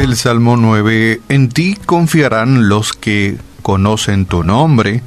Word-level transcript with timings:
El 0.00 0.16
Salmo 0.16 0.56
9, 0.56 1.20
en 1.28 1.50
ti 1.50 1.76
confiarán 1.84 2.70
los 2.70 2.94
que 2.94 3.36
conocen 3.60 4.24
tu 4.24 4.42
nombre, 4.42 5.02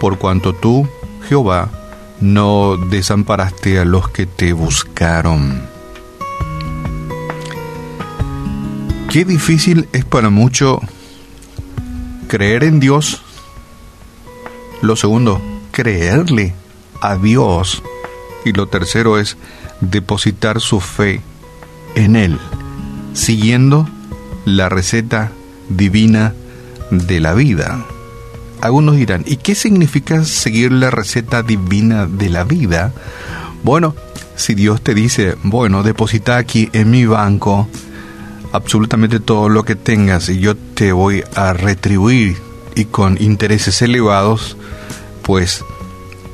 por 0.00 0.18
cuanto 0.18 0.52
tú, 0.52 0.88
Jehová, 1.28 1.70
no 2.20 2.78
desamparaste 2.78 3.78
a 3.78 3.84
los 3.84 4.08
que 4.08 4.26
te 4.26 4.52
buscaron. 4.52 5.62
Qué 9.08 9.24
difícil 9.24 9.88
es 9.92 10.04
para 10.04 10.30
mucho 10.30 10.80
creer 12.26 12.64
en 12.64 12.80
Dios. 12.80 13.22
Lo 14.82 14.96
segundo, 14.96 15.40
creerle 15.70 16.54
a 17.00 17.14
Dios. 17.14 17.84
Y 18.44 18.50
lo 18.50 18.66
tercero 18.66 19.16
es 19.16 19.36
depositar 19.80 20.60
su 20.60 20.80
fe 20.80 21.20
en 21.94 22.16
Él, 22.16 22.36
siguiendo 23.16 23.88
la 24.44 24.68
receta 24.68 25.32
divina 25.68 26.34
de 26.90 27.18
la 27.18 27.34
vida. 27.34 27.84
Algunos 28.60 28.96
dirán, 28.96 29.24
¿y 29.26 29.36
qué 29.38 29.54
significa 29.54 30.24
seguir 30.24 30.70
la 30.70 30.90
receta 30.90 31.42
divina 31.42 32.06
de 32.06 32.28
la 32.28 32.44
vida? 32.44 32.92
Bueno, 33.64 33.94
si 34.36 34.54
Dios 34.54 34.82
te 34.82 34.94
dice, 34.94 35.36
bueno, 35.42 35.82
deposita 35.82 36.36
aquí 36.36 36.68
en 36.72 36.90
mi 36.90 37.06
banco 37.06 37.68
absolutamente 38.52 39.18
todo 39.18 39.48
lo 39.48 39.64
que 39.64 39.74
tengas 39.74 40.28
y 40.28 40.38
yo 40.38 40.54
te 40.56 40.92
voy 40.92 41.24
a 41.34 41.52
retribuir 41.52 42.36
y 42.74 42.84
con 42.84 43.20
intereses 43.20 43.80
elevados, 43.82 44.56
pues 45.22 45.64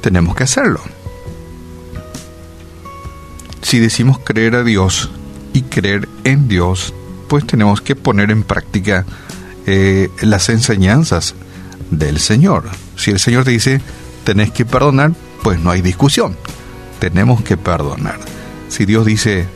tenemos 0.00 0.34
que 0.34 0.44
hacerlo. 0.44 0.80
Si 3.62 3.78
decimos 3.78 4.18
creer 4.18 4.56
a 4.56 4.64
Dios 4.64 5.10
y 5.52 5.62
creer 5.62 6.08
en 6.24 6.48
Dios, 6.48 6.94
pues 7.28 7.46
tenemos 7.46 7.80
que 7.80 7.96
poner 7.96 8.30
en 8.30 8.42
práctica 8.42 9.04
eh, 9.66 10.08
las 10.20 10.48
enseñanzas 10.48 11.34
del 11.90 12.18
Señor. 12.18 12.64
Si 12.96 13.10
el 13.10 13.18
Señor 13.18 13.44
te 13.44 13.52
dice, 13.52 13.80
tenés 14.24 14.50
que 14.50 14.64
perdonar, 14.64 15.12
pues 15.42 15.60
no 15.60 15.70
hay 15.70 15.82
discusión. 15.82 16.36
Tenemos 16.98 17.42
que 17.42 17.56
perdonar. 17.56 18.18
Si 18.68 18.86
Dios 18.86 19.06
dice, 19.06 19.46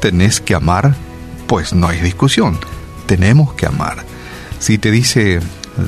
tenés 0.00 0.40
que 0.40 0.54
amar, 0.54 0.94
pues 1.46 1.72
no 1.72 1.88
hay 1.88 2.00
discusión. 2.00 2.58
Tenemos 3.06 3.54
que 3.54 3.66
amar. 3.66 4.04
Si 4.58 4.78
te 4.78 4.90
dice, 4.90 5.40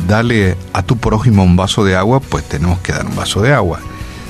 dale 0.08 0.56
a 0.72 0.82
tu 0.82 0.97
prójimo 0.97 1.44
un 1.44 1.56
vaso 1.56 1.84
de 1.84 1.97
agua, 1.97 2.20
pues 2.20 2.48
tenemos 2.48 2.78
que 2.80 2.92
dar 2.92 3.06
un 3.06 3.14
vaso 3.14 3.42
de 3.42 3.52
agua. 3.52 3.80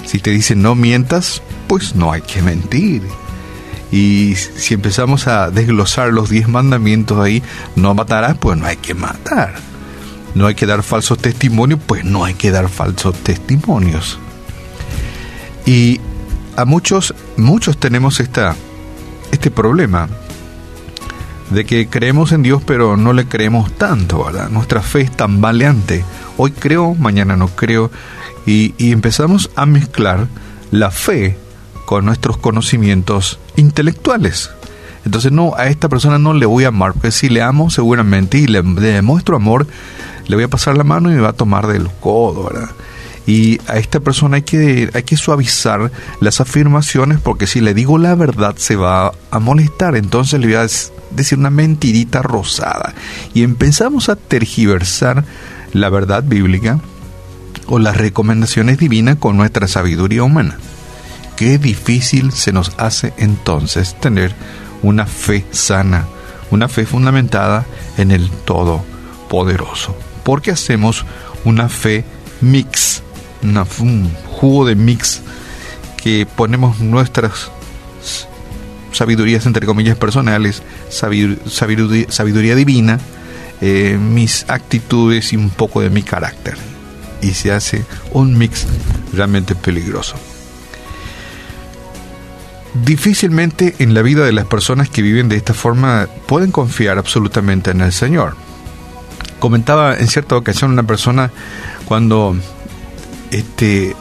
Si 0.04 0.18
te 0.18 0.30
dice, 0.30 0.56
no 0.56 0.74
mientas, 0.74 1.42
pues 1.68 1.94
no 1.94 2.12
hay 2.12 2.22
que 2.22 2.42
mentir. 2.42 3.02
Y 3.92 4.34
si 4.34 4.74
empezamos 4.74 5.28
a 5.28 5.50
desglosar 5.50 6.12
los 6.12 6.30
diez 6.30 6.48
mandamientos 6.48 7.20
ahí, 7.20 7.42
no 7.76 7.94
matarás, 7.94 8.36
pues 8.38 8.58
no 8.58 8.66
hay 8.66 8.76
que 8.76 8.94
matar 8.94 9.54
no 10.34 10.46
hay 10.46 10.54
que 10.54 10.66
dar 10.66 10.82
falsos 10.82 11.18
testimonios, 11.18 11.80
pues 11.86 12.04
no 12.04 12.24
hay 12.24 12.34
que 12.34 12.50
dar 12.50 12.68
falsos 12.68 13.14
testimonios. 13.18 14.18
Y 15.66 16.00
a 16.56 16.64
muchos, 16.64 17.14
muchos 17.36 17.78
tenemos 17.78 18.20
esta, 18.20 18.56
este 19.30 19.50
problema 19.50 20.08
de 21.50 21.66
que 21.66 21.86
creemos 21.86 22.32
en 22.32 22.42
Dios 22.42 22.62
pero 22.64 22.96
no 22.96 23.12
le 23.12 23.26
creemos 23.26 23.72
tanto, 23.72 24.24
¿verdad? 24.24 24.48
Nuestra 24.48 24.80
fe 24.80 25.02
es 25.02 25.10
tan 25.10 25.40
valiente. 25.40 26.04
Hoy 26.36 26.52
creo, 26.52 26.94
mañana 26.94 27.36
no 27.36 27.48
creo. 27.48 27.90
Y 28.44 28.74
empezamos 28.90 29.50
a 29.54 29.66
mezclar 29.66 30.26
la 30.72 30.90
fe 30.90 31.36
con 31.84 32.04
nuestros 32.04 32.36
conocimientos 32.36 33.38
intelectuales. 33.56 34.50
Entonces 35.04 35.32
no, 35.32 35.54
a 35.56 35.66
esta 35.66 35.88
persona 35.88 36.18
no 36.18 36.32
le 36.32 36.46
voy 36.46 36.64
a 36.64 36.68
amar, 36.68 36.92
porque 36.92 37.10
si 37.10 37.28
le 37.28 37.42
amo 37.42 37.70
seguramente 37.70 38.38
y 38.38 38.46
le, 38.46 38.62
demuestro 38.62 39.36
amor, 39.36 39.66
le 40.26 40.36
voy 40.36 40.44
a 40.44 40.48
pasar 40.48 40.76
la 40.76 40.84
mano 40.84 41.10
y 41.10 41.14
me 41.14 41.20
va 41.20 41.30
a 41.30 41.34
tomar 41.34 41.66
del 41.66 41.88
codo, 42.00 42.44
¿verdad? 42.44 42.70
Y 43.26 43.60
a 43.68 43.78
esta 43.78 44.00
persona 44.00 44.36
hay 44.36 44.42
que, 44.42 44.90
hay 44.92 45.02
que 45.04 45.16
suavizar 45.16 45.92
las 46.20 46.40
afirmaciones 46.40 47.20
porque 47.20 47.46
si 47.46 47.60
le 47.60 47.72
digo 47.72 47.96
la 47.98 48.14
verdad 48.16 48.56
se 48.56 48.74
va 48.74 49.12
a 49.30 49.38
molestar. 49.38 49.96
Entonces 49.96 50.40
le 50.40 50.46
voy 50.46 50.56
a 50.56 50.66
decir 51.10 51.38
una 51.38 51.50
mentirita 51.50 52.22
rosada. 52.22 52.94
Y 53.32 53.42
empezamos 53.44 54.08
a 54.08 54.16
tergiversar 54.16 55.24
la 55.72 55.88
verdad 55.88 56.24
bíblica 56.24 56.80
o 57.66 57.78
las 57.78 57.96
recomendaciones 57.96 58.78
divinas 58.78 59.16
con 59.16 59.36
nuestra 59.36 59.68
sabiduría 59.68 60.24
humana. 60.24 60.58
Qué 61.36 61.58
difícil 61.58 62.32
se 62.32 62.52
nos 62.52 62.72
hace 62.76 63.12
entonces 63.16 63.98
tener 63.98 64.34
una 64.82 65.06
fe 65.06 65.44
sana, 65.50 66.06
una 66.50 66.68
fe 66.68 66.86
fundamentada 66.86 67.66
en 67.96 68.10
el 68.10 68.30
Todopoderoso 68.30 69.96
porque 70.22 70.50
hacemos 70.50 71.04
una 71.44 71.68
fe 71.68 72.04
mix, 72.40 73.02
un 73.42 74.10
jugo 74.26 74.66
de 74.66 74.74
mix 74.74 75.20
que 75.96 76.26
ponemos 76.26 76.80
nuestras 76.80 77.50
sabidurías 78.92 79.46
entre 79.46 79.66
comillas 79.66 79.96
personales, 79.96 80.62
sabiduría, 80.88 82.54
divina, 82.54 83.00
eh, 83.60 83.98
mis 84.00 84.44
actitudes 84.48 85.32
y 85.32 85.36
un 85.36 85.50
poco 85.50 85.80
de 85.80 85.90
mi 85.90 86.02
carácter. 86.02 86.56
Y 87.20 87.34
se 87.34 87.52
hace 87.52 87.84
un 88.12 88.36
mix 88.36 88.66
realmente 89.12 89.54
peligroso. 89.54 90.16
Difícilmente 92.74 93.74
en 93.78 93.94
la 93.94 94.02
vida 94.02 94.24
de 94.24 94.32
las 94.32 94.46
personas 94.46 94.88
que 94.88 95.02
viven 95.02 95.28
de 95.28 95.36
esta 95.36 95.54
forma 95.54 96.08
pueden 96.26 96.50
confiar 96.50 96.98
absolutamente 96.98 97.70
en 97.70 97.82
el 97.82 97.92
Señor 97.92 98.36
comentaba 99.42 99.96
en 99.96 100.06
cierta 100.06 100.36
ocasión 100.36 100.70
una 100.70 100.84
persona 100.84 101.32
cuando 101.86 102.36
este 103.32 103.96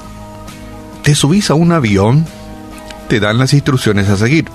te 1.01 1.15
subís 1.15 1.49
a 1.49 1.55
un 1.55 1.71
avión 1.71 2.27
te 3.07 3.19
dan 3.19 3.39
las 3.39 3.51
instrucciones 3.53 4.07
a 4.07 4.17
seguir. 4.17 4.45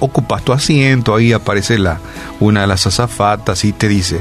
Ocupas 0.00 0.42
tu 0.42 0.52
asiento, 0.52 1.14
ahí 1.14 1.32
aparece 1.32 1.78
la, 1.78 2.00
una 2.40 2.62
de 2.62 2.66
las 2.66 2.88
azafatas 2.88 3.64
y 3.64 3.72
te 3.72 3.86
dice 3.86 4.20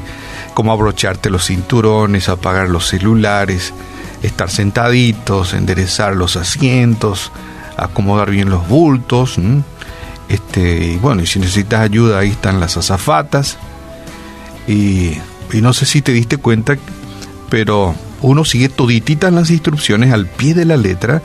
cómo 0.53 0.71
abrocharte 0.71 1.31
los 1.31 1.47
cinturones, 1.47 2.29
apagar 2.29 2.69
los 2.69 2.87
celulares, 2.87 3.73
estar 4.21 4.51
sentaditos, 4.51 5.55
enderezar 5.55 6.15
los 6.15 6.35
asientos, 6.35 7.31
acomodar 7.77 8.31
bien 8.31 8.49
los 8.49 8.67
bultos. 8.67 9.37
Este, 10.29 10.85
y 10.85 10.97
bueno, 10.97 11.21
y 11.21 11.27
si 11.27 11.39
necesitas 11.39 11.81
ayuda, 11.81 12.19
ahí 12.19 12.29
están 12.29 12.59
las 12.59 12.77
azafatas. 12.77 13.57
Y 14.67 15.17
y 15.53 15.61
no 15.61 15.71
sé 15.71 15.85
si 15.85 16.01
te 16.01 16.11
diste 16.11 16.37
cuenta, 16.37 16.77
pero 17.49 17.95
uno 18.21 18.43
sigue 18.43 18.69
todititas 18.69 19.31
las 19.31 19.51
instrucciones 19.51 20.11
al 20.11 20.25
pie 20.25 20.55
de 20.55 20.65
la 20.65 20.77
letra 20.77 21.21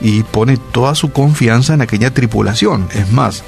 y 0.00 0.22
pone 0.22 0.56
toda 0.56 0.94
su 0.94 1.10
confianza 1.10 1.74
en 1.74 1.82
aquella 1.82 2.14
tripulación. 2.14 2.88
Es 2.94 3.10
más, 3.10 3.42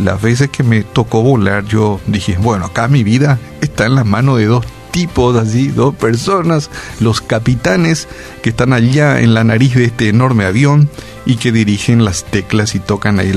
las 0.00 0.20
veces 0.20 0.50
que 0.50 0.64
me 0.64 0.82
tocó 0.82 1.22
volar, 1.22 1.64
yo 1.66 2.00
dije, 2.06 2.36
bueno, 2.36 2.66
acá 2.66 2.88
mi 2.88 3.04
vida 3.04 3.38
está 3.60 3.86
en 3.86 3.94
las 3.94 4.04
manos 4.04 4.38
de 4.38 4.46
dos 4.46 4.66
tipos, 4.94 5.36
así, 5.36 5.66
dos 5.66 5.92
personas, 5.92 6.70
los 7.00 7.20
capitanes 7.20 8.06
que 8.42 8.50
están 8.50 8.72
allá 8.72 9.20
en 9.20 9.34
la 9.34 9.42
nariz 9.42 9.74
de 9.74 9.86
este 9.86 10.08
enorme 10.08 10.44
avión 10.44 10.88
y 11.26 11.34
que 11.34 11.50
dirigen 11.50 12.04
las 12.04 12.22
teclas 12.24 12.76
y 12.76 12.78
tocan 12.78 13.18
ahí 13.18 13.34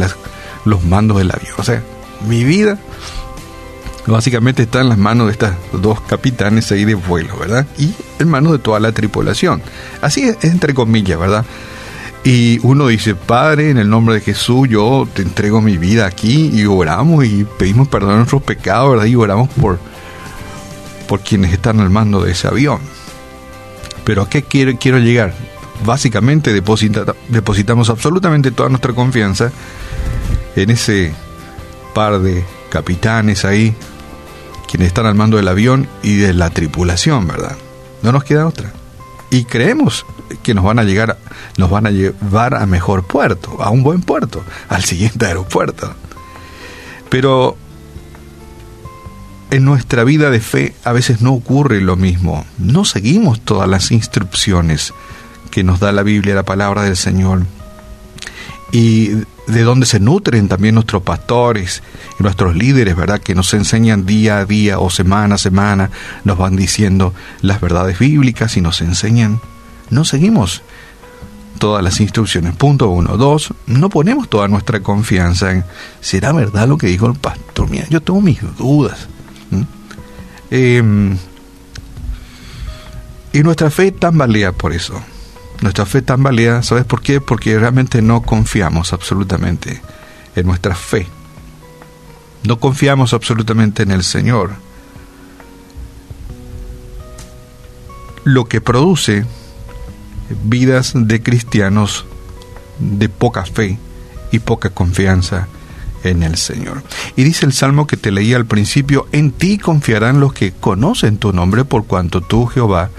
los 0.65 0.83
mandos 0.83 1.17
del 1.17 1.31
avión. 1.31 1.55
O 1.57 1.63
sea, 1.63 1.81
mi 2.29 2.43
vida 2.43 2.77
básicamente 4.05 4.63
está 4.63 4.81
en 4.81 4.89
las 4.89 4.99
manos 4.99 5.25
de 5.25 5.33
estos 5.33 5.49
dos 5.73 5.99
capitanes 6.01 6.71
ahí 6.71 6.85
de 6.85 6.93
vuelo, 6.93 7.35
¿verdad? 7.39 7.65
Y 7.79 7.91
en 8.19 8.29
manos 8.29 8.51
de 8.51 8.59
toda 8.59 8.79
la 8.79 8.91
tripulación. 8.91 9.63
Así 10.03 10.25
es, 10.25 10.37
entre 10.43 10.75
comillas, 10.75 11.19
¿verdad? 11.19 11.43
Y 12.23 12.59
uno 12.61 12.85
dice, 12.85 13.15
Padre, 13.15 13.71
en 13.71 13.79
el 13.79 13.89
nombre 13.89 14.13
de 14.13 14.21
Jesús, 14.21 14.69
yo 14.69 15.07
te 15.11 15.23
entrego 15.23 15.59
mi 15.59 15.79
vida 15.79 16.05
aquí 16.05 16.51
y 16.53 16.65
oramos 16.67 17.25
y 17.25 17.47
pedimos 17.57 17.87
perdón 17.87 18.11
a 18.11 18.17
nuestros 18.17 18.43
pecados, 18.43 18.91
¿verdad? 18.91 19.05
Y 19.05 19.15
oramos 19.15 19.49
por, 19.59 19.79
por 21.07 21.21
quienes 21.21 21.53
están 21.53 21.79
al 21.79 21.89
mando 21.89 22.21
de 22.21 22.31
ese 22.31 22.47
avión. 22.47 22.79
Pero 24.03 24.23
¿a 24.23 24.29
qué 24.29 24.43
quiero, 24.43 24.77
quiero 24.79 24.99
llegar? 24.99 25.33
Básicamente 25.85 26.53
depositamos 26.53 27.89
absolutamente 27.89 28.51
toda 28.51 28.69
nuestra 28.69 28.93
confianza 28.93 29.51
en 30.55 30.69
ese 30.71 31.13
par 31.93 32.19
de 32.19 32.43
capitanes 32.69 33.45
ahí 33.45 33.75
quienes 34.67 34.87
están 34.87 35.05
al 35.05 35.15
mando 35.15 35.37
del 35.37 35.47
avión 35.47 35.87
y 36.03 36.17
de 36.17 36.33
la 36.33 36.49
tripulación, 36.49 37.27
¿verdad? 37.27 37.55
No 38.03 38.11
nos 38.11 38.23
queda 38.23 38.45
otra. 38.45 38.71
Y 39.29 39.45
creemos 39.45 40.05
que 40.43 40.53
nos 40.53 40.63
van 40.63 40.79
a 40.79 40.83
llegar, 40.83 41.17
nos 41.57 41.69
van 41.69 41.87
a 41.87 41.91
llevar 41.91 42.53
a 42.53 42.65
mejor 42.65 43.03
puerto, 43.03 43.61
a 43.61 43.69
un 43.69 43.83
buen 43.83 44.01
puerto, 44.01 44.43
al 44.69 44.83
siguiente 44.83 45.25
aeropuerto. 45.27 45.93
Pero 47.09 47.57
en 49.51 49.65
nuestra 49.65 50.03
vida 50.03 50.29
de 50.29 50.39
fe 50.39 50.75
a 50.83 50.91
veces 50.91 51.21
no 51.21 51.33
ocurre 51.33 51.81
lo 51.81 51.95
mismo. 51.95 52.45
No 52.57 52.85
seguimos 52.85 53.39
todas 53.41 53.69
las 53.69 53.91
instrucciones 53.91 54.93
que 55.51 55.63
nos 55.63 55.79
da 55.79 55.91
la 55.91 56.03
Biblia, 56.03 56.35
la 56.35 56.43
palabra 56.43 56.83
del 56.83 56.97
Señor. 56.97 57.43
Y 58.71 59.11
de 59.47 59.63
donde 59.63 59.85
se 59.85 60.01
nutren 60.01 60.49
también 60.49 60.75
nuestros 60.75 61.01
pastores 61.03 61.81
y 62.19 62.23
nuestros 62.23 62.55
líderes, 62.55 62.95
¿verdad? 62.97 63.21
Que 63.21 63.33
nos 63.33 63.53
enseñan 63.53 64.05
día 64.05 64.39
a 64.39 64.45
día 64.45 64.79
o 64.79 64.89
semana 64.89 65.35
a 65.35 65.37
semana, 65.37 65.89
nos 66.25 66.37
van 66.37 66.57
diciendo 66.57 67.13
las 67.41 67.61
verdades 67.61 67.97
bíblicas 67.97 68.57
y 68.57 68.61
nos 68.61 68.81
enseñan. 68.81 69.39
No 69.89 70.03
seguimos 70.03 70.63
todas 71.57 71.81
las 71.81 72.01
instrucciones. 72.01 72.55
Punto 72.55 72.89
uno. 72.89 73.15
Dos, 73.15 73.53
no 73.67 73.89
ponemos 73.89 74.29
toda 74.29 74.49
nuestra 74.49 74.81
confianza 74.81 75.51
en, 75.51 75.63
¿será 76.01 76.33
verdad 76.33 76.67
lo 76.67 76.77
que 76.77 76.87
dijo 76.87 77.07
el 77.07 77.15
pastor? 77.15 77.69
Mira, 77.69 77.87
yo 77.89 78.01
tengo 78.01 78.19
mis 78.19 78.39
dudas. 78.57 79.07
Em, 80.49 81.17
y 83.33 83.43
nuestra 83.43 83.69
fe 83.69 83.91
tambalea 83.91 84.51
por 84.51 84.73
eso. 84.73 85.01
Nuestra 85.61 85.85
fe 85.85 86.01
tambalea, 86.01 86.63
¿sabes 86.63 86.85
por 86.85 87.01
qué? 87.01 87.19
Porque 87.19 87.57
realmente 87.57 88.01
no 88.01 88.21
confiamos 88.21 88.93
absolutamente 88.93 89.81
en 90.35 90.45
nuestra 90.45 90.75
fe. 90.75 91.07
No 92.43 92.59
confiamos 92.59 93.13
absolutamente 93.13 93.83
en 93.83 93.91
el 93.91 94.03
Señor. 94.03 94.51
Lo 98.23 98.45
que 98.45 98.61
produce 98.61 99.25
vidas 100.43 100.93
de 100.95 101.23
cristianos 101.23 102.05
de 102.79 103.09
poca 103.09 103.45
fe 103.45 103.79
y 104.31 104.39
poca 104.39 104.69
confianza 104.69 105.47
en 106.03 106.23
el 106.23 106.37
Señor. 106.37 106.83
Y 107.15 107.23
dice 107.23 107.45
el 107.45 107.53
Salmo 107.53 107.87
que 107.87 107.97
te 107.97 108.11
leí 108.11 108.33
al 108.33 108.45
principio, 108.45 109.07
en 109.11 109.31
ti 109.31 109.57
confiarán 109.57 110.19
los 110.19 110.33
que 110.33 110.51
conocen 110.51 111.17
tu 111.17 111.33
nombre 111.33 111.65
por 111.65 111.85
cuanto 111.85 112.21
tú, 112.21 112.45
Jehová, 112.45 112.89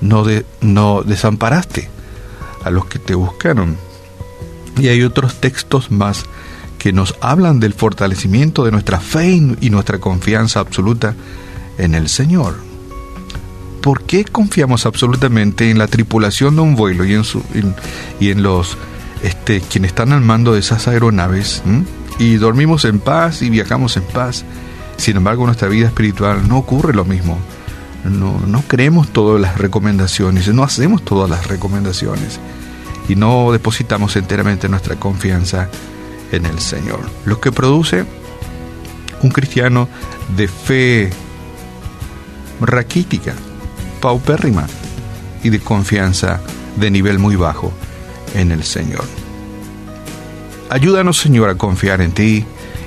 no, 0.00 1.02
desamparaste 1.02 1.88
a 2.64 2.70
los 2.70 2.86
que 2.86 2.98
te 2.98 3.14
buscaron. 3.14 3.76
Y 4.78 4.88
hay 4.88 5.02
otros 5.02 5.40
textos 5.40 5.90
más 5.90 6.24
que 6.78 6.92
nos 6.92 7.16
hablan 7.20 7.58
del 7.58 7.74
fortalecimiento 7.74 8.64
de 8.64 8.70
nuestra 8.70 9.00
fe 9.00 9.40
y 9.60 9.70
nuestra 9.70 9.98
confianza 9.98 10.60
absoluta 10.60 11.14
en 11.78 11.94
el 11.94 12.08
Señor. 12.08 12.56
¿Por 13.82 14.02
qué 14.02 14.24
confiamos 14.24 14.86
absolutamente 14.86 15.70
en 15.70 15.78
la 15.78 15.86
tripulación 15.86 16.56
de 16.56 16.62
un 16.62 16.76
vuelo 16.76 17.04
y 17.04 17.14
en, 17.14 17.24
su, 17.24 17.42
y 18.20 18.30
en 18.30 18.42
los 18.42 18.76
este, 19.22 19.60
quienes 19.60 19.90
están 19.90 20.12
al 20.12 20.20
mando 20.20 20.52
de 20.52 20.60
esas 20.60 20.86
aeronaves? 20.86 21.62
Y 22.18 22.36
dormimos 22.36 22.84
en 22.84 22.98
paz 23.00 23.42
y 23.42 23.50
viajamos 23.50 23.96
en 23.96 24.02
paz. 24.04 24.44
Sin 24.96 25.16
embargo, 25.16 25.46
nuestra 25.46 25.68
vida 25.68 25.86
espiritual 25.86 26.48
no 26.48 26.58
ocurre 26.58 26.92
lo 26.92 27.04
mismo. 27.04 27.38
No, 28.04 28.40
no 28.46 28.62
creemos 28.62 29.08
todas 29.08 29.40
las 29.40 29.58
recomendaciones, 29.58 30.48
no 30.48 30.62
hacemos 30.62 31.04
todas 31.04 31.28
las 31.28 31.46
recomendaciones 31.46 32.40
y 33.08 33.16
no 33.16 33.50
depositamos 33.52 34.16
enteramente 34.16 34.68
nuestra 34.68 34.96
confianza 34.96 35.68
en 36.30 36.46
el 36.46 36.58
Señor. 36.60 37.00
Lo 37.24 37.40
que 37.40 37.52
produce 37.52 38.04
un 39.22 39.30
cristiano 39.30 39.88
de 40.36 40.46
fe 40.46 41.10
raquítica, 42.60 43.34
paupérrima 44.00 44.66
y 45.42 45.48
de 45.50 45.60
confianza 45.60 46.40
de 46.76 46.90
nivel 46.90 47.18
muy 47.18 47.36
bajo 47.36 47.72
en 48.34 48.52
el 48.52 48.62
Señor. 48.62 49.04
Ayúdanos, 50.70 51.18
Señor, 51.18 51.48
a 51.48 51.54
confiar 51.54 52.00
en 52.00 52.12
ti 52.12 52.44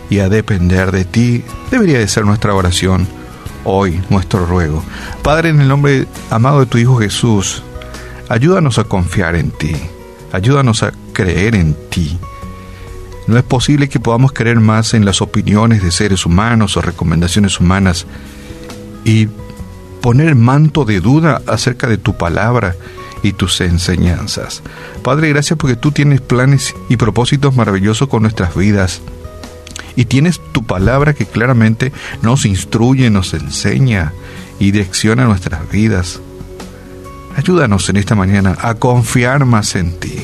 y 0.09 0.19
a 0.19 0.29
depender 0.29 0.91
de 0.91 1.05
ti. 1.05 1.43
Debería 1.71 1.99
de 1.99 2.07
ser 2.07 2.25
nuestra 2.25 2.53
oración 2.53 3.07
hoy, 3.63 4.01
nuestro 4.09 4.45
ruego. 4.45 4.83
Padre, 5.23 5.49
en 5.49 5.61
el 5.61 5.67
nombre 5.67 6.07
amado 6.29 6.59
de 6.59 6.65
tu 6.67 6.77
Hijo 6.77 6.97
Jesús, 6.97 7.63
ayúdanos 8.29 8.77
a 8.77 8.83
confiar 8.83 9.35
en 9.35 9.51
ti. 9.51 9.75
Ayúdanos 10.31 10.83
a 10.83 10.91
creer 11.13 11.55
en 11.55 11.75
ti. 11.89 12.17
No 13.27 13.37
es 13.37 13.43
posible 13.43 13.89
que 13.89 13.99
podamos 13.99 14.31
creer 14.31 14.59
más 14.59 14.93
en 14.93 15.05
las 15.05 15.21
opiniones 15.21 15.83
de 15.83 15.91
seres 15.91 16.25
humanos 16.25 16.77
o 16.77 16.81
recomendaciones 16.81 17.59
humanas 17.59 18.05
y 19.05 19.27
poner 20.01 20.35
manto 20.35 20.85
de 20.85 20.99
duda 20.99 21.41
acerca 21.47 21.87
de 21.87 21.97
tu 21.97 22.17
palabra 22.17 22.75
y 23.23 23.33
tus 23.33 23.61
enseñanzas. 23.61 24.61
Padre, 25.03 25.29
gracias 25.29 25.57
porque 25.57 25.75
tú 25.75 25.91
tienes 25.91 26.21
planes 26.21 26.73
y 26.89 26.97
propósitos 26.97 27.55
maravillosos 27.55 28.07
con 28.07 28.23
nuestras 28.23 28.55
vidas. 28.55 29.01
Y 29.95 30.05
tienes 30.05 30.39
tu 30.51 30.63
palabra 30.63 31.13
que 31.13 31.25
claramente 31.25 31.91
nos 32.21 32.45
instruye, 32.45 33.09
nos 33.09 33.33
enseña 33.33 34.13
y 34.59 34.71
direcciona 34.71 35.25
nuestras 35.25 35.69
vidas. 35.69 36.21
Ayúdanos 37.35 37.87
en 37.89 37.97
esta 37.97 38.15
mañana 38.15 38.57
a 38.61 38.75
confiar 38.75 39.45
más 39.45 39.75
en 39.75 39.99
ti, 39.99 40.23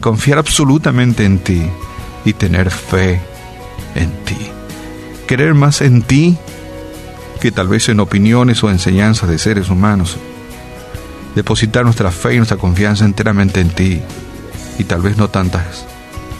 confiar 0.00 0.38
absolutamente 0.38 1.24
en 1.24 1.38
ti 1.38 1.62
y 2.24 2.32
tener 2.32 2.70
fe 2.70 3.20
en 3.94 4.10
ti. 4.24 4.36
Creer 5.26 5.54
más 5.54 5.80
en 5.80 6.02
ti 6.02 6.36
que 7.40 7.50
tal 7.50 7.68
vez 7.68 7.88
en 7.88 8.00
opiniones 8.00 8.62
o 8.62 8.70
enseñanzas 8.70 9.28
de 9.28 9.38
seres 9.38 9.68
humanos. 9.70 10.18
Depositar 11.34 11.84
nuestra 11.84 12.10
fe 12.10 12.34
y 12.34 12.36
nuestra 12.36 12.56
confianza 12.56 13.04
enteramente 13.04 13.60
en 13.60 13.70
ti 13.70 14.00
y 14.78 14.84
tal 14.84 15.02
vez 15.02 15.16
no 15.16 15.28
tantas 15.28 15.86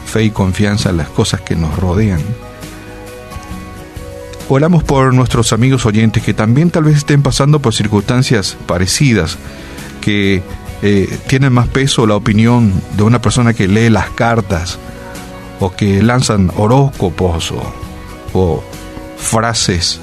fe 0.07 0.25
y 0.25 0.31
confianza 0.31 0.91
en 0.91 0.99
las 0.99 1.09
cosas 1.09 1.41
que 1.41 1.57
nos 1.57 1.77
rodean. 1.77 2.21
Oramos 4.49 4.85
por 4.85 5.15
nuestros 5.15 5.53
amigos 5.53 5.87
oyentes 5.87 6.23
que 6.23 6.35
también 6.35 6.71
tal 6.71 6.85
vez 6.85 6.99
estén 6.99 7.23
pasando 7.23 7.61
por 7.61 7.75
circunstancias 7.75 8.57
parecidas 8.67 9.39
que 10.01 10.43
eh, 10.83 11.19
tienen 11.27 11.53
más 11.53 11.67
peso 11.67 12.07
la 12.07 12.15
opinión 12.15 12.73
de 12.97 13.03
una 13.03 13.21
persona 13.21 13.55
que 13.55 13.67
lee 13.67 13.89
las 13.89 14.11
cartas 14.11 14.79
o 15.61 15.75
que 15.75 16.03
lanzan 16.03 16.53
horóscopos 16.57 17.53
o, 17.53 17.75
o 18.35 18.63
frases 19.17 19.99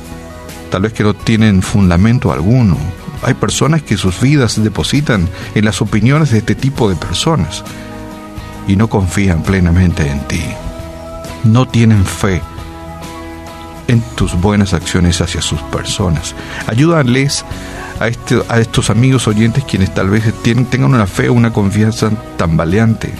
tal 0.71 0.81
vez 0.81 0.93
que 0.93 1.03
no 1.03 1.13
tienen 1.13 1.61
fundamento 1.61 2.31
alguno. 2.31 2.77
Hay 3.23 3.33
personas 3.35 3.83
que 3.83 3.97
sus 3.97 4.19
vidas 4.19 4.61
depositan 4.61 5.29
en 5.53 5.65
las 5.65 5.81
opiniones 5.81 6.31
de 6.31 6.39
este 6.39 6.55
tipo 6.55 6.89
de 6.89 6.95
personas 6.95 7.63
y 8.67 8.75
no 8.75 8.89
confían 8.89 9.43
plenamente 9.43 10.07
en 10.09 10.27
ti. 10.27 10.43
No 11.43 11.67
tienen 11.67 12.05
fe 12.05 12.41
en 13.87 14.01
tus 14.15 14.33
buenas 14.39 14.73
acciones 14.73 15.21
hacia 15.21 15.41
sus 15.41 15.61
personas. 15.63 16.33
Ayúdales 16.67 17.45
a, 17.99 18.07
este, 18.07 18.41
a 18.49 18.59
estos 18.59 18.89
amigos 18.89 19.27
oyentes 19.27 19.63
quienes 19.65 19.93
tal 19.93 20.09
vez 20.09 20.23
tengan 20.43 20.93
una 20.93 21.07
fe 21.07 21.29
o 21.29 21.33
una 21.33 21.53
confianza 21.53 22.09
tan 22.37 22.57
valiente, 22.57 23.13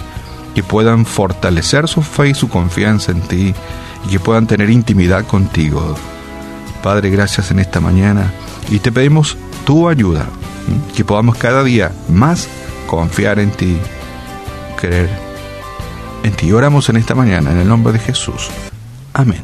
que 0.54 0.62
puedan 0.62 1.06
fortalecer 1.06 1.88
su 1.88 2.02
fe 2.02 2.30
y 2.30 2.34
su 2.34 2.48
confianza 2.48 3.12
en 3.12 3.20
ti 3.22 3.54
y 4.06 4.10
que 4.10 4.20
puedan 4.20 4.46
tener 4.46 4.70
intimidad 4.70 5.26
contigo. 5.26 5.96
Padre, 6.82 7.10
gracias 7.10 7.50
en 7.50 7.60
esta 7.60 7.80
mañana 7.80 8.32
y 8.70 8.80
te 8.80 8.90
pedimos 8.90 9.36
tu 9.64 9.88
ayuda, 9.88 10.26
que 10.94 11.04
podamos 11.04 11.36
cada 11.36 11.62
día 11.64 11.92
más 12.08 12.48
confiar 12.86 13.38
en 13.38 13.50
ti, 13.50 13.76
creer 14.80 15.10
en 16.22 16.32
ti. 16.32 16.52
Oramos 16.52 16.88
en 16.88 16.96
esta 16.96 17.14
mañana 17.14 17.52
en 17.52 17.58
el 17.58 17.68
nombre 17.68 17.92
de 17.92 17.98
Jesús. 17.98 18.50
Amén. 19.12 19.42